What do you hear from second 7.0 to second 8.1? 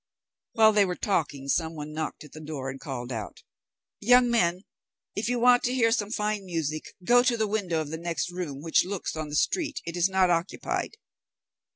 go to the window of the